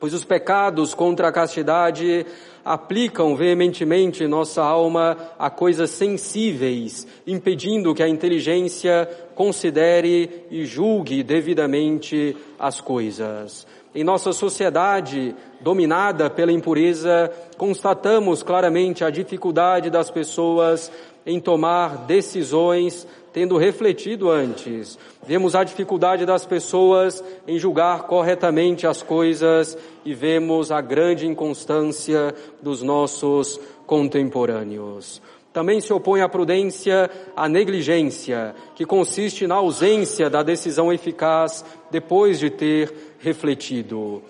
pois 0.00 0.14
os 0.14 0.24
pecados 0.24 0.94
contra 0.94 1.28
a 1.28 1.32
castidade 1.32 2.24
aplicam 2.64 3.34
veementemente 3.34 4.26
nossa 4.26 4.62
alma 4.62 5.16
a 5.38 5.48
coisas 5.48 5.90
sensíveis, 5.90 7.06
impedindo 7.26 7.94
que 7.94 8.02
a 8.02 8.08
inteligência 8.08 9.08
considere 9.34 10.44
e 10.50 10.66
julgue 10.66 11.22
devidamente 11.22 12.36
as 12.58 12.80
coisas. 12.80 13.66
Em 13.94 14.04
nossa 14.04 14.32
sociedade 14.32 15.34
dominada 15.60 16.28
pela 16.28 16.52
impureza, 16.52 17.32
constatamos 17.56 18.42
claramente 18.42 19.02
a 19.02 19.10
dificuldade 19.10 19.88
das 19.88 20.10
pessoas 20.10 20.92
em 21.24 21.40
tomar 21.40 22.06
decisões 22.06 23.06
tendo 23.32 23.56
refletido 23.56 24.30
antes. 24.30 24.98
Vemos 25.26 25.54
a 25.54 25.64
dificuldade 25.64 26.24
das 26.24 26.44
pessoas 26.46 27.22
em 27.46 27.58
julgar 27.58 28.04
corretamente 28.04 28.86
as 28.86 29.02
coisas 29.02 29.76
e 30.04 30.14
vemos 30.14 30.70
a 30.70 30.80
grande 30.80 31.26
inconstância 31.26 32.34
dos 32.62 32.82
nossos 32.82 33.60
contemporâneos. 33.86 35.20
Também 35.52 35.80
se 35.80 35.92
opõe 35.92 36.20
à 36.20 36.28
prudência 36.28 37.10
a 37.34 37.48
negligência, 37.48 38.54
que 38.74 38.84
consiste 38.84 39.46
na 39.46 39.56
ausência 39.56 40.28
da 40.28 40.42
decisão 40.42 40.92
eficaz 40.92 41.64
depois 41.90 42.38
de 42.38 42.50
ter 42.50 42.92
refletido. 43.18 44.22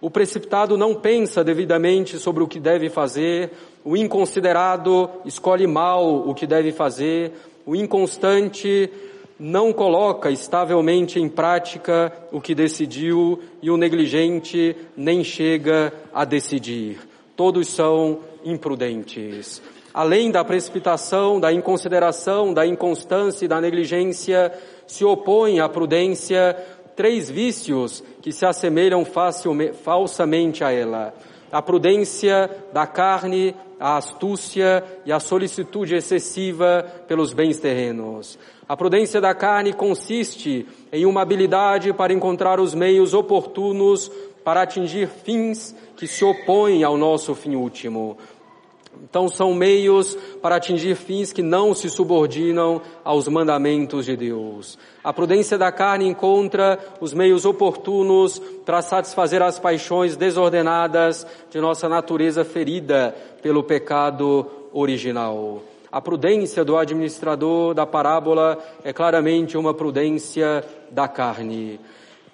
O 0.00 0.10
precipitado 0.10 0.78
não 0.78 0.94
pensa 0.94 1.44
devidamente 1.44 2.18
sobre 2.18 2.42
o 2.42 2.48
que 2.48 2.58
deve 2.58 2.88
fazer, 2.88 3.50
o 3.84 3.96
inconsiderado 3.96 5.10
escolhe 5.26 5.66
mal 5.66 6.26
o 6.26 6.34
que 6.34 6.46
deve 6.46 6.72
fazer, 6.72 7.32
o 7.66 7.76
inconstante 7.76 8.90
não 9.38 9.72
coloca 9.72 10.30
estavelmente 10.30 11.18
em 11.18 11.28
prática 11.28 12.12
o 12.30 12.40
que 12.40 12.54
decidiu 12.54 13.40
e 13.62 13.70
o 13.70 13.76
negligente 13.76 14.76
nem 14.96 15.24
chega 15.24 15.92
a 16.12 16.24
decidir. 16.24 16.98
Todos 17.34 17.68
são 17.68 18.18
imprudentes. 18.44 19.62
Além 19.94 20.30
da 20.30 20.44
precipitação, 20.44 21.40
da 21.40 21.52
inconsideração, 21.52 22.52
da 22.52 22.66
inconstância 22.66 23.44
e 23.44 23.48
da 23.48 23.60
negligência, 23.60 24.52
se 24.86 25.04
opõe 25.04 25.58
à 25.58 25.68
prudência 25.68 26.56
três 26.94 27.30
vícios 27.30 28.04
que 28.20 28.30
se 28.30 28.44
assemelham 28.44 29.04
falsamente 29.82 30.62
a 30.62 30.70
ela. 30.70 31.14
A 31.52 31.60
prudência 31.60 32.50
da 32.72 32.86
carne, 32.86 33.54
a 33.78 33.96
astúcia 33.96 34.84
e 35.04 35.12
a 35.12 35.18
solicitude 35.18 35.94
excessiva 35.94 36.86
pelos 37.08 37.32
bens 37.32 37.58
terrenos. 37.58 38.38
A 38.68 38.76
prudência 38.76 39.20
da 39.20 39.34
carne 39.34 39.72
consiste 39.72 40.66
em 40.92 41.06
uma 41.06 41.22
habilidade 41.22 41.92
para 41.92 42.12
encontrar 42.12 42.60
os 42.60 42.74
meios 42.74 43.14
oportunos 43.14 44.10
para 44.44 44.62
atingir 44.62 45.08
fins 45.08 45.74
que 45.96 46.06
se 46.06 46.24
opõem 46.24 46.84
ao 46.84 46.96
nosso 46.96 47.34
fim 47.34 47.56
último. 47.56 48.16
Então 49.02 49.28
são 49.28 49.54
meios 49.54 50.14
para 50.42 50.56
atingir 50.56 50.94
fins 50.94 51.32
que 51.32 51.42
não 51.42 51.74
se 51.74 51.88
subordinam 51.88 52.82
aos 53.02 53.26
mandamentos 53.28 54.06
de 54.06 54.16
Deus. 54.16 54.78
A 55.02 55.12
prudência 55.12 55.56
da 55.56 55.72
carne 55.72 56.06
encontra 56.06 56.78
os 57.00 57.14
meios 57.14 57.44
oportunos 57.44 58.38
para 58.64 58.82
satisfazer 58.82 59.42
as 59.42 59.58
paixões 59.58 60.16
desordenadas 60.16 61.26
de 61.50 61.60
nossa 61.60 61.88
natureza 61.88 62.44
ferida 62.44 63.14
pelo 63.42 63.62
pecado 63.62 64.46
original. 64.72 65.62
A 65.90 66.00
prudência 66.00 66.64
do 66.64 66.76
administrador 66.76 67.74
da 67.74 67.84
parábola 67.84 68.58
é 68.84 68.92
claramente 68.92 69.56
uma 69.56 69.74
prudência 69.74 70.64
da 70.90 71.08
carne. 71.08 71.80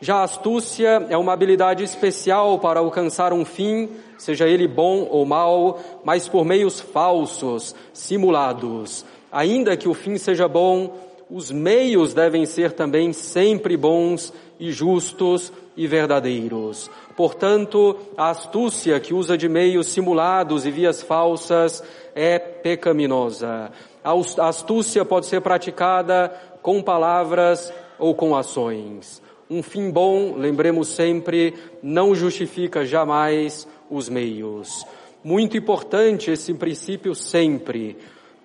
Já 0.00 0.16
a 0.16 0.24
astúcia 0.24 1.06
é 1.08 1.16
uma 1.16 1.32
habilidade 1.32 1.82
especial 1.82 2.58
para 2.58 2.80
alcançar 2.80 3.32
um 3.32 3.46
fim, 3.46 3.88
seja 4.18 4.46
ele 4.46 4.68
bom 4.68 5.08
ou 5.10 5.24
mal, 5.24 5.80
mas 6.04 6.28
por 6.28 6.44
meios 6.44 6.80
falsos, 6.80 7.74
simulados. 7.94 9.06
Ainda 9.32 9.76
que 9.76 9.88
o 9.88 9.94
fim 9.94 10.18
seja 10.18 10.46
bom, 10.46 10.94
os 11.30 11.50
meios 11.50 12.12
devem 12.12 12.44
ser 12.44 12.72
também 12.72 13.12
sempre 13.12 13.74
bons 13.76 14.32
e 14.60 14.70
justos 14.70 15.50
e 15.74 15.86
verdadeiros. 15.86 16.90
Portanto, 17.16 17.96
a 18.18 18.28
astúcia 18.28 19.00
que 19.00 19.14
usa 19.14 19.36
de 19.36 19.48
meios 19.48 19.86
simulados 19.86 20.66
e 20.66 20.70
vias 20.70 21.02
falsas 21.02 21.82
é 22.14 22.38
pecaminosa. 22.38 23.72
A 24.04 24.48
astúcia 24.48 25.04
pode 25.06 25.26
ser 25.26 25.40
praticada 25.40 26.28
com 26.60 26.82
palavras 26.82 27.72
ou 27.98 28.14
com 28.14 28.36
ações. 28.36 29.24
Um 29.48 29.62
fim 29.62 29.90
bom, 29.90 30.34
lembremos 30.36 30.88
sempre, 30.88 31.54
não 31.82 32.14
justifica 32.14 32.84
jamais 32.84 33.66
os 33.88 34.08
meios. 34.08 34.84
Muito 35.22 35.56
importante 35.56 36.30
esse 36.30 36.52
princípio 36.54 37.14
sempre 37.14 37.96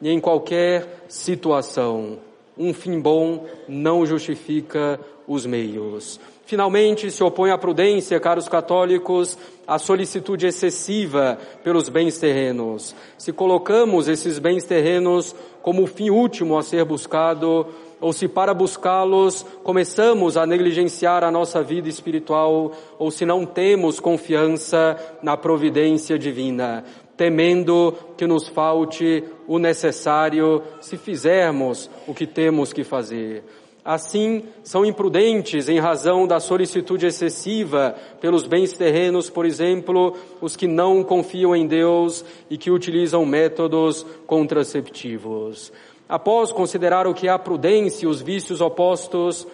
e 0.02 0.10
em 0.10 0.20
qualquer 0.20 1.06
situação. 1.08 2.20
Um 2.58 2.74
fim 2.74 3.00
bom 3.00 3.48
não 3.68 4.06
justifica 4.06 5.00
os 5.28 5.46
meios. 5.46 6.20
Finalmente, 6.46 7.10
se 7.10 7.24
opõe 7.24 7.50
à 7.50 7.58
prudência, 7.58 8.20
caros 8.20 8.50
católicos, 8.50 9.38
a 9.66 9.80
solicitude 9.80 10.48
excessiva 10.48 11.40
pelos 11.64 11.88
bens 11.88 12.18
terrenos. 12.18 12.94
Se 13.18 13.32
colocamos 13.32 14.08
esses 14.08 14.38
bens 14.38 14.66
terrenos 14.66 15.34
como 15.62 15.84
o 15.84 15.88
fim 15.88 16.10
último 16.10 16.58
a 16.58 16.64
ser 16.64 16.84
buscado, 16.84 17.68
ou 18.02 18.12
se 18.12 18.28
para 18.28 18.54
buscá-los 18.54 19.46
começamos 19.64 20.36
a 20.36 20.46
negligenciar 20.46 21.24
a 21.24 21.32
nossa 21.32 21.62
vida 21.62 21.88
espiritual, 21.88 22.72
ou 22.98 23.12
se 23.12 23.26
não 23.26 23.46
temos 23.46 24.00
confiança 24.00 24.98
na 25.22 25.38
providência 25.38 26.18
divina, 26.18 26.84
temendo 27.16 27.94
que 28.18 28.26
nos 28.26 28.48
falte 28.48 29.24
o 29.48 29.60
necessário 29.60 30.64
se 30.82 30.98
fizermos 30.98 31.90
o 32.08 32.14
que 32.14 32.26
temos 32.26 32.74
que 32.74 32.84
fazer. 32.84 33.44
Assim, 33.84 34.44
são 34.64 34.86
imprudentes 34.86 35.68
em 35.68 35.80
razão 35.80 36.28
da 36.28 36.40
solicitude 36.40 37.08
excessiva 37.08 37.96
pelos 38.20 38.46
bens 38.46 38.74
terrenos, 38.78 39.28
por 39.28 39.44
exemplo, 39.44 40.16
os 40.40 40.56
que 40.56 40.68
não 40.68 41.04
confiam 41.04 41.56
em 41.56 41.66
Deus 41.66 42.24
e 42.48 42.60
que 42.60 42.70
utilizam 42.70 43.26
métodos 43.26 44.06
contraceptivos. 44.28 45.74
Após 46.12 46.52
considerar 46.52 47.08
o 47.08 47.14
que 47.14 47.30
é 47.30 47.32
a 47.32 47.40
prudência 47.40 48.04
e 48.04 48.08
os 48.10 48.22
vícios 48.22 48.60
opostos, 48.60 49.48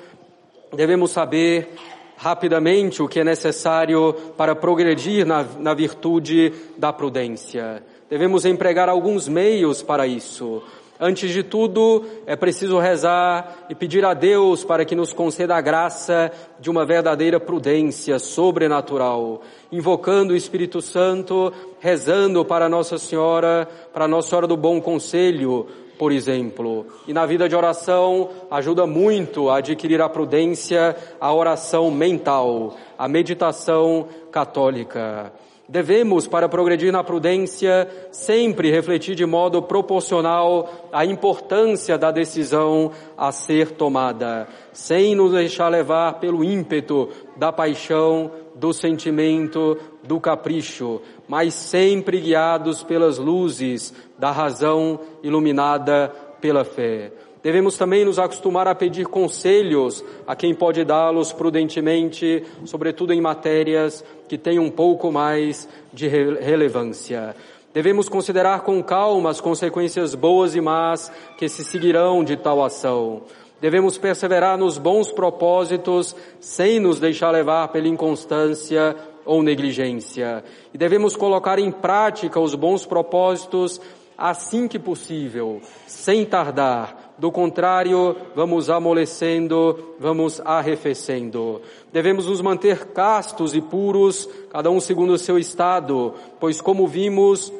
devemos 0.74 1.12
saber 1.12 1.76
rapidamente 2.18 3.00
o 3.00 3.08
que 3.08 3.20
é 3.20 3.24
necessário 3.24 4.12
para 4.36 4.56
progredir 4.56 5.24
na, 5.24 5.44
na 5.60 5.76
virtude 5.76 6.52
da 6.76 6.92
prudência. 6.92 7.84
Devemos 8.10 8.44
empregar 8.44 8.90
alguns 8.90 9.28
meios 9.28 9.84
para 9.84 10.08
isso. 10.08 10.64
Antes 11.00 11.30
de 11.30 11.44
tudo, 11.44 12.04
é 12.26 12.36
preciso 12.36 12.80
rezar 12.80 13.68
e 13.70 13.76
pedir 13.76 14.04
a 14.04 14.16
Deus 14.16 14.64
para 14.64 14.84
que 14.84 14.96
nos 14.96 15.14
conceda 15.14 15.56
a 15.56 15.62
graça 15.62 16.32
de 16.60 16.72
uma 16.72 16.84
verdadeira 16.84 17.40
prudência 17.40 18.18
sobrenatural, 18.18 19.44
invocando 19.72 20.34
o 20.34 20.36
Espírito 20.36 20.82
Santo, 20.82 21.54
rezando 21.80 22.44
para 22.44 22.68
Nossa 22.68 22.98
Senhora, 22.98 23.70
para 23.94 24.08
Nossa 24.08 24.30
Senhora 24.30 24.48
do 24.48 24.58
Bom 24.58 24.82
Conselho, 24.82 25.68
por 25.98 26.12
exemplo. 26.12 26.86
E 27.08 27.14
na 27.14 27.26
vida 27.26 27.48
de 27.50 27.56
oração 27.56 28.30
ajuda 28.50 28.86
muito 28.86 29.50
a 29.50 29.58
adquirir 29.58 30.02
a 30.02 30.10
prudência, 30.10 30.96
a 31.20 31.34
oração 31.34 31.90
mental, 31.92 32.76
a 32.98 33.08
meditação 33.08 34.08
católica. 34.32 35.32
Devemos, 35.70 36.28
para 36.28 36.48
progredir 36.48 36.94
na 36.94 37.04
prudência, 37.04 37.90
sempre 38.10 38.72
refletir 38.72 39.16
de 39.16 39.26
modo 39.26 39.62
proporcional 39.62 40.88
a 40.94 41.06
importância 41.06 41.98
da 41.98 42.10
decisão 42.10 42.92
a 43.18 43.34
ser 43.34 43.72
tomada, 43.72 44.48
sem 44.72 45.14
nos 45.14 45.34
deixar 45.34 45.68
levar 45.68 46.22
pelo 46.22 46.42
ímpeto 46.42 47.10
da 47.36 47.52
paixão, 47.52 48.32
do 48.56 48.72
sentimento, 48.72 49.78
do 50.04 50.22
capricho, 50.22 51.02
mas 51.28 51.54
sempre 51.54 52.22
guiados 52.22 52.82
pelas 52.82 53.18
luzes 53.18 53.94
da 54.18 54.32
razão 54.32 55.00
iluminada 55.24 56.12
pela 56.42 56.64
fé. 56.64 57.12
Devemos 57.44 57.78
também 57.78 58.04
nos 58.04 58.20
acostumar 58.20 58.68
a 58.68 58.76
pedir 58.76 59.06
conselhos 59.06 60.04
a 60.26 60.36
quem 60.36 60.54
pode 60.54 60.84
dá-los 60.84 61.32
prudentemente, 61.32 62.44
sobretudo 62.66 63.14
em 63.14 63.22
matérias 63.22 64.04
que 64.28 64.38
têm 64.38 64.60
um 64.60 64.70
pouco 64.70 65.12
mais 65.12 65.68
de 65.94 66.08
relevância. 66.08 67.36
Devemos 67.74 68.10
considerar 68.10 68.62
com 68.62 68.82
calma 68.82 69.30
as 69.30 69.40
consequências 69.40 70.16
boas 70.16 70.56
e 70.56 70.62
más 70.62 71.12
que 71.38 71.48
se 71.48 71.64
seguirão 71.64 72.24
de 72.24 72.36
tal 72.36 72.64
ação. 72.64 73.22
Devemos 73.62 73.98
perseverar 73.98 74.58
nos 74.58 74.78
bons 74.78 75.12
propósitos 75.12 76.16
sem 76.40 76.80
nos 76.80 77.00
deixar 77.00 77.32
levar 77.32 77.68
pela 77.70 77.88
inconstância 77.88 78.96
ou 79.26 79.44
negligência. 79.44 80.44
E 80.74 80.78
devemos 80.78 81.16
colocar 81.16 81.60
em 81.60 81.72
prática 81.72 82.40
os 82.40 82.56
bons 82.56 82.86
propósitos 82.86 83.80
assim 84.18 84.68
que 84.68 84.80
possível, 84.80 85.62
sem 85.86 86.26
tardar. 86.26 87.14
Do 87.18 87.32
contrário, 87.32 88.16
vamos 88.36 88.70
amolecendo, 88.70 89.96
vamos 90.00 90.42
arrefecendo. 90.44 91.62
Devemos 91.92 92.26
nos 92.26 92.42
manter 92.42 92.88
castos 92.88 93.54
e 93.54 93.62
puros, 93.62 94.30
cada 94.52 94.70
um 94.70 94.80
segundo 94.80 95.14
o 95.14 95.18
seu 95.18 95.38
estado, 95.38 96.14
pois 96.40 96.62
como 96.62 96.88
vimos, 96.88 97.52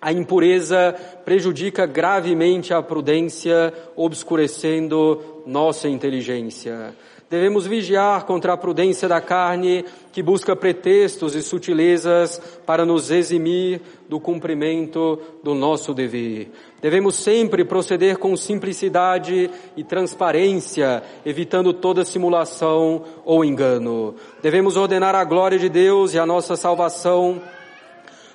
a 0.00 0.12
impureza 0.12 0.96
prejudica 1.24 1.86
gravemente 1.86 2.74
a 2.74 2.82
prudência, 2.82 3.72
obscurecendo 3.94 5.42
nossa 5.46 5.88
inteligência. 5.88 6.94
Devemos 7.32 7.66
vigiar 7.66 8.26
contra 8.26 8.52
a 8.52 8.58
prudência 8.58 9.08
da 9.08 9.18
carne 9.18 9.86
que 10.12 10.22
busca 10.22 10.54
pretextos 10.54 11.34
e 11.34 11.40
sutilezas 11.40 12.38
para 12.66 12.84
nos 12.84 13.10
eximir 13.10 13.80
do 14.06 14.20
cumprimento 14.20 15.18
do 15.42 15.54
nosso 15.54 15.94
dever. 15.94 16.52
Devemos 16.82 17.14
sempre 17.14 17.64
proceder 17.64 18.18
com 18.18 18.36
simplicidade 18.36 19.50
e 19.74 19.82
transparência, 19.82 21.02
evitando 21.24 21.72
toda 21.72 22.04
simulação 22.04 23.02
ou 23.24 23.42
engano. 23.42 24.14
Devemos 24.42 24.76
ordenar 24.76 25.14
a 25.14 25.24
glória 25.24 25.58
de 25.58 25.70
Deus 25.70 26.12
e 26.12 26.18
a 26.18 26.26
nossa 26.26 26.54
salvação, 26.54 27.40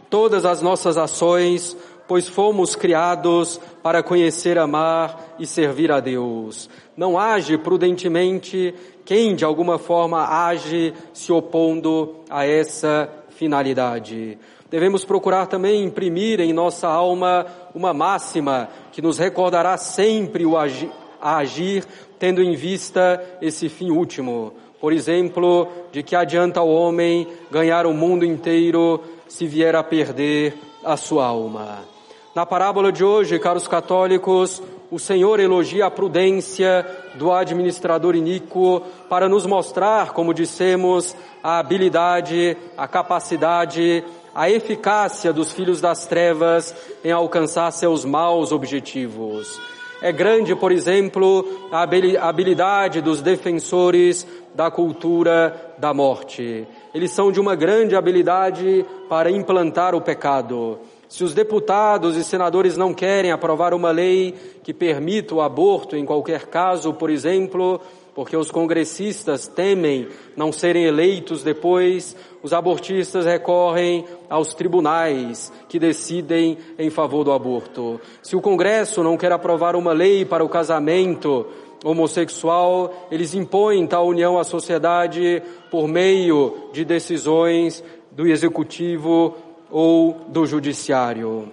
todas 0.10 0.44
as 0.44 0.60
nossas 0.60 0.98
ações, 0.98 1.78
pois 2.08 2.28
fomos 2.28 2.76
criados 2.76 3.60
para 3.84 4.02
conhecer, 4.02 4.58
amar 4.58 5.36
e 5.38 5.46
servir 5.46 5.92
a 5.92 6.00
Deus. 6.00 6.70
Não 6.96 7.20
age 7.20 7.58
prudentemente 7.58 8.74
quem 9.06 9.36
de 9.36 9.44
alguma 9.46 9.78
forma 9.78 10.26
age 10.26 10.94
se 11.14 11.32
opondo 11.32 12.16
a 12.30 12.46
essa 12.46 13.10
finalidade. 13.30 14.38
Devemos 14.70 15.06
procurar 15.06 15.46
também 15.46 15.84
imprimir 15.84 16.42
em 16.42 16.52
nossa 16.52 16.88
alma 16.88 17.46
uma 17.74 17.94
máxima 17.94 18.70
que 18.92 19.02
nos 19.02 19.18
recordará 19.18 19.78
sempre 19.78 20.46
o 20.46 20.58
agir, 20.58 20.90
a 21.22 21.38
agir 21.38 21.86
tendo 22.20 22.42
em 22.42 22.54
vista 22.54 23.24
esse 23.42 23.70
fim 23.70 23.92
último. 23.92 24.54
Por 24.80 24.92
exemplo, 24.92 25.68
de 25.92 26.04
que 26.04 26.16
adianta 26.16 26.62
o 26.62 26.74
homem 26.74 27.28
ganhar 27.50 27.86
o 27.86 27.94
mundo 27.94 28.26
inteiro 28.26 29.02
se 29.28 29.48
vier 29.48 29.76
a 29.76 29.84
perder 29.84 30.54
a 30.84 30.98
sua 30.98 31.26
alma. 31.26 31.97
Na 32.38 32.46
parábola 32.46 32.92
de 32.92 33.04
hoje, 33.04 33.40
caros 33.40 33.68
católicos, 33.68 34.62
o 34.92 35.00
Senhor 35.00 35.40
elogia 35.40 35.88
a 35.88 35.90
prudência 35.90 36.86
do 37.16 37.32
administrador 37.32 38.16
iníquo 38.16 38.84
para 39.10 39.28
nos 39.28 39.44
mostrar, 39.44 40.14
como 40.14 40.36
dissemos, 40.36 41.16
a 41.42 41.58
habilidade, 41.58 42.56
a 42.78 42.88
capacidade, 42.88 44.04
a 44.36 44.52
eficácia 44.52 45.34
dos 45.34 45.52
filhos 45.52 45.82
das 45.82 46.06
trevas 46.06 46.76
em 47.04 47.12
alcançar 47.12 47.72
seus 47.72 48.06
maus 48.06 48.52
objetivos. 48.52 49.60
É 50.00 50.12
grande, 50.12 50.56
por 50.56 50.72
exemplo, 50.72 51.44
a 51.72 51.88
habilidade 52.22 53.02
dos 53.02 53.20
defensores 53.20 54.28
da 54.54 54.70
cultura 54.70 55.74
da 55.80 55.92
morte. 55.92 56.68
Eles 56.94 57.10
são 57.10 57.32
de 57.32 57.40
uma 57.40 57.56
grande 57.56 57.96
habilidade 57.96 58.86
para 59.10 59.32
implantar 59.32 59.96
o 59.96 60.02
pecado. 60.02 60.78
Se 61.10 61.24
os 61.24 61.34
deputados 61.34 62.18
e 62.18 62.24
senadores 62.24 62.76
não 62.76 62.94
querem 62.94 63.32
aprovar 63.32 63.74
uma 63.74 63.92
lei 63.92 64.36
que 64.62 64.74
permita 64.74 65.36
o 65.36 65.42
aborto 65.42 65.96
em 65.96 66.06
qualquer 66.06 66.48
caso, 66.48 66.94
por 66.94 67.10
exemplo, 67.10 67.80
porque 68.14 68.36
os 68.36 68.52
congressistas 68.52 69.48
temem 69.48 70.08
não 70.36 70.52
serem 70.52 70.86
eleitos 70.86 71.44
depois, 71.44 72.16
os 72.44 72.52
abortistas 72.52 73.26
recorrem 73.26 74.06
aos 74.30 74.54
tribunais 74.54 75.54
que 75.70 75.80
decidem 75.80 76.58
em 76.78 76.90
favor 76.90 77.24
do 77.24 77.32
aborto. 77.32 78.02
Se 78.22 78.36
o 78.36 78.42
Congresso 78.42 79.02
não 79.02 79.16
quer 79.16 79.32
aprovar 79.32 79.76
uma 79.76 79.94
lei 79.94 80.26
para 80.26 80.44
o 80.44 80.50
casamento 80.50 81.46
homossexual, 81.86 83.08
eles 83.12 83.34
impõem 83.34 83.86
tal 83.88 84.08
união 84.08 84.38
à 84.38 84.44
sociedade 84.44 85.42
por 85.70 85.88
meio 85.88 86.70
de 86.74 86.84
decisões 86.84 87.84
do 88.12 88.28
executivo 88.28 89.38
ou 89.70 90.14
do 90.28 90.46
judiciário. 90.46 91.52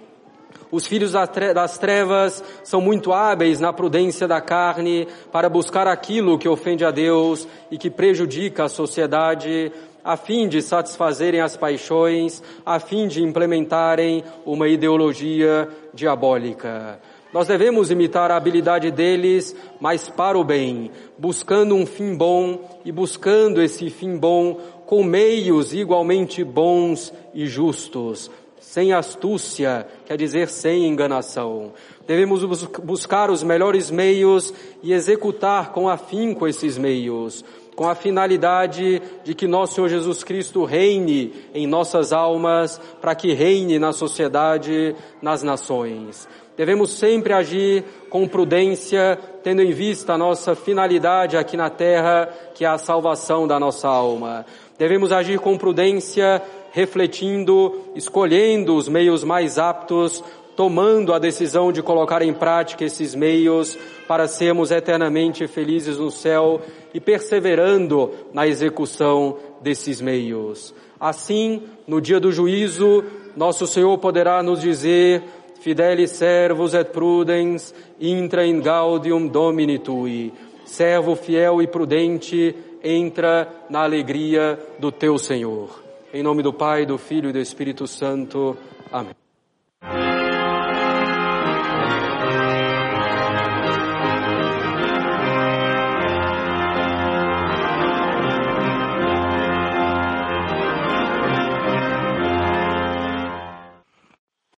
Os 0.71 0.87
filhos 0.87 1.13
das 1.13 1.77
trevas 1.77 2.43
são 2.63 2.81
muito 2.81 3.13
hábeis 3.13 3.59
na 3.59 3.71
prudência 3.71 4.27
da 4.27 4.41
carne 4.41 5.07
para 5.31 5.47
buscar 5.47 5.87
aquilo 5.87 6.37
que 6.37 6.49
ofende 6.49 6.83
a 6.83 6.91
Deus 6.91 7.47
e 7.71 7.77
que 7.77 7.89
prejudica 7.89 8.65
a 8.65 8.69
sociedade, 8.69 9.71
a 10.03 10.17
fim 10.17 10.47
de 10.47 10.61
satisfazerem 10.61 11.39
as 11.39 11.55
paixões, 11.55 12.43
a 12.65 12.79
fim 12.79 13.07
de 13.07 13.23
implementarem 13.23 14.23
uma 14.45 14.67
ideologia 14.67 15.69
diabólica. 15.93 16.99
Nós 17.35 17.47
devemos 17.47 17.91
imitar 17.91 18.31
a 18.31 18.37
habilidade 18.37 18.89
deles, 18.91 19.53
mas 19.77 20.07
para 20.07 20.39
o 20.39 20.43
bem, 20.45 20.89
buscando 21.17 21.75
um 21.75 21.85
fim 21.85 22.15
bom 22.15 22.79
e 22.85 22.93
buscando 22.93 23.61
esse 23.61 23.89
fim 23.89 24.15
bom 24.15 24.57
com 24.85 25.03
meios 25.03 25.73
igualmente 25.73 26.45
bons 26.45 27.13
e 27.33 27.45
justos, 27.45 28.31
sem 28.57 28.93
astúcia, 28.93 29.85
quer 30.05 30.15
dizer 30.15 30.47
sem 30.47 30.85
enganação. 30.85 31.73
Devemos 32.07 32.41
buscar 32.81 33.29
os 33.29 33.43
melhores 33.43 33.91
meios 33.91 34.53
e 34.81 34.93
executar 34.93 35.73
com 35.73 35.89
afinco 35.89 36.47
esses 36.47 36.77
meios, 36.77 37.43
com 37.75 37.85
a 37.85 37.95
finalidade 37.95 39.01
de 39.25 39.35
que 39.35 39.45
nosso 39.45 39.75
Senhor 39.75 39.89
Jesus 39.89 40.23
Cristo 40.23 40.63
reine 40.63 41.33
em 41.53 41.67
nossas 41.67 42.13
almas, 42.13 42.79
para 43.01 43.13
que 43.13 43.33
reine 43.33 43.77
na 43.77 43.91
sociedade, 43.91 44.95
nas 45.21 45.43
nações. 45.43 46.25
Devemos 46.57 46.91
sempre 46.91 47.33
agir 47.33 47.83
com 48.09 48.27
prudência, 48.27 49.19
tendo 49.43 49.61
em 49.61 49.71
vista 49.71 50.13
a 50.13 50.17
nossa 50.17 50.55
finalidade 50.55 51.35
aqui 51.35 51.57
na 51.57 51.69
terra, 51.69 52.29
que 52.53 52.63
é 52.63 52.67
a 52.67 52.77
salvação 52.77 53.45
da 53.45 53.59
nossa 53.59 53.87
alma. 53.87 54.45
Devemos 54.77 55.11
agir 55.11 55.39
com 55.39 55.57
prudência, 55.57 56.41
refletindo, 56.71 57.81
escolhendo 57.95 58.75
os 58.75 58.87
meios 58.87 59.23
mais 59.23 59.57
aptos, 59.57 60.23
tomando 60.55 61.13
a 61.13 61.19
decisão 61.19 61.71
de 61.71 61.81
colocar 61.81 62.21
em 62.21 62.33
prática 62.33 62.85
esses 62.85 63.13
meios 63.13 63.77
para 64.07 64.27
sermos 64.27 64.71
eternamente 64.71 65.47
felizes 65.47 65.97
no 65.97 66.09
céu 66.09 66.61
e 66.93 66.99
perseverando 66.99 68.11
na 68.33 68.47
execução 68.47 69.37
desses 69.61 69.99
meios. 69.99 70.73
Assim, 70.99 71.63
no 71.85 71.99
dia 71.99 72.19
do 72.19 72.31
juízo, 72.31 73.03
nosso 73.35 73.67
Senhor 73.67 73.97
poderá 73.97 74.41
nos 74.41 74.61
dizer, 74.61 75.23
Fidelis 75.65 76.11
servus 76.11 76.75
et 76.75 76.91
prudens, 76.91 77.73
intra 77.99 78.45
in 78.45 78.59
gaudium 78.61 79.27
domini 79.27 79.79
tui. 79.79 80.31
Servo 80.63 81.15
fiel 81.15 81.59
e 81.59 81.65
prudente, 81.65 82.55
entra 82.83 83.65
na 83.67 83.81
alegria 83.81 84.59
do 84.77 84.91
teu 84.91 85.17
Senhor. 85.17 85.83
Em 86.13 86.21
nome 86.21 86.43
do 86.43 86.53
Pai, 86.53 86.85
do 86.85 86.99
Filho 86.99 87.31
e 87.31 87.33
do 87.33 87.39
Espírito 87.39 87.87
Santo. 87.87 88.55
Amém. 88.91 90.14